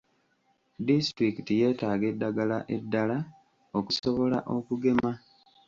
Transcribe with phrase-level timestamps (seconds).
[0.87, 3.17] Disitulikiti yeetaaga eddagala eddala
[3.77, 5.11] okusobola okugema.